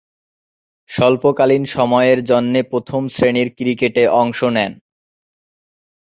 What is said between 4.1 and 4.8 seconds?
অংশ নেন।